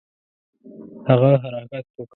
[1.07, 2.05] هغه حرکت وکړ.